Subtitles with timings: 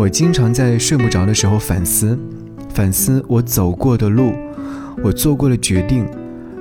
[0.00, 2.18] 我经常在睡不着的时候反思，
[2.70, 4.32] 反思我走过的路，
[5.04, 6.08] 我做过的决定。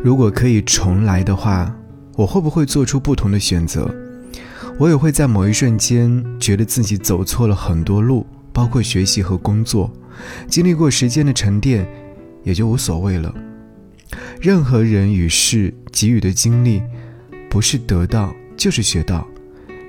[0.04, 1.74] 如果可以重来的话，
[2.18, 3.90] 我会不会做出不同的选择？
[4.78, 9.90] 我也会在某一瞬间觉得自己走错了很多路，包括学习和工作。
[10.50, 11.88] 经历过时间的沉淀，
[12.44, 13.34] 也就无所谓了。
[14.42, 16.84] 任何人与事给予的经历，
[17.50, 19.26] 不是得到就是学到。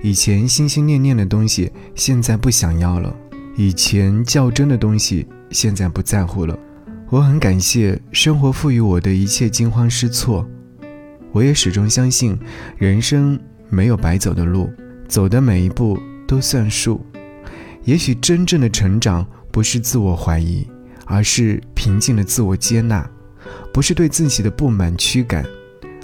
[0.05, 3.13] 以前心心念念的东西，现在不想要了；
[3.57, 6.59] 以前较真的东西，现在不在乎了。
[7.11, 10.49] 我很感谢生活赋予我的一切惊慌失措，
[11.33, 12.39] 我也始终相信，
[12.79, 14.71] 人生没有白走的路，
[15.09, 17.05] 走的每一步都算数。
[17.85, 20.67] 也许真正的成长不是自我怀疑，
[21.05, 23.03] 而是平静的自我接纳；
[23.73, 25.45] 不是对自己的不满驱赶，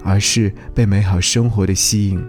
[0.03, 2.23] 而是被美好生活的吸引。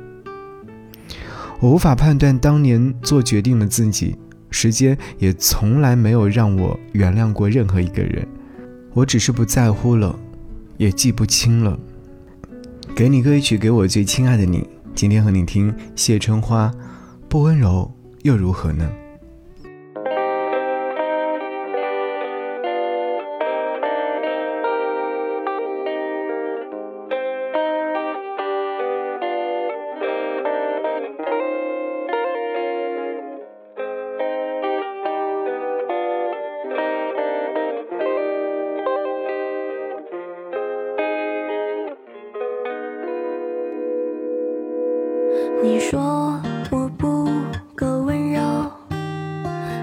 [1.60, 4.16] 我无法判断当年做决定的自己，
[4.60, 8.28] 时间也从来没有让我原谅过任何一个人。
[8.92, 10.18] 我只是不在乎了，
[10.78, 11.80] 也记不清了。
[12.96, 14.68] 给你歌一曲，给我最亲爱的你。
[14.96, 16.74] 今天和你听谢春花，
[17.30, 18.90] 不温柔又如何呢？
[45.64, 47.28] 你说我不
[47.76, 48.42] 够温柔，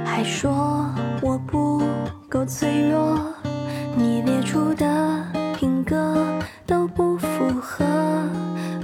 [0.04, 0.88] 还说
[1.20, 1.82] 我不
[2.28, 3.18] 够脆弱，
[3.96, 5.24] 你列出的
[5.58, 6.16] 品格
[6.64, 7.28] 都不符
[7.60, 7.84] 合，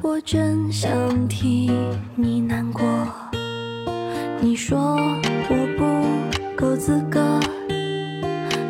[0.02, 0.90] 我真想
[1.28, 1.70] 替
[2.16, 2.82] 你难过。
[4.40, 4.96] 你说
[5.48, 7.20] 我不够资格，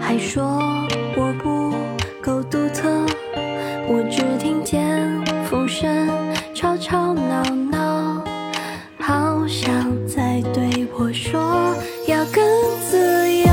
[0.01, 0.61] 还说
[1.17, 1.73] 我不
[2.21, 2.89] 够独特，
[3.89, 5.09] 我只听见
[5.45, 6.09] 风声
[6.55, 7.43] 吵吵闹
[9.41, 9.67] 不想
[10.07, 11.75] 再对我说
[12.07, 12.45] 要更
[12.91, 13.47] 自由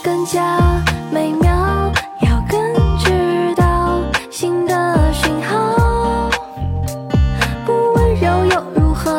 [0.00, 0.80] 更加
[1.12, 1.92] 美妙
[2.22, 6.30] 要更知道心的讯号。
[7.66, 9.10] 不温柔又如何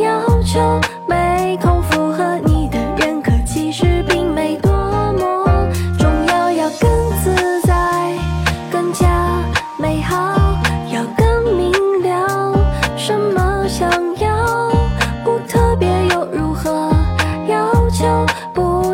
[0.00, 0.78] 要求
[1.08, 5.66] 没空符合你的认可其实并没多么
[5.98, 6.90] 重要要更
[7.24, 8.14] 自在
[8.70, 9.42] 更加
[9.78, 10.41] 美好。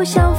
[0.03, 0.38] 相逢。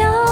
[0.00, 0.29] 안녕